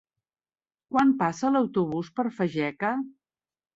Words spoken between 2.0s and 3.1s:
per Fageca?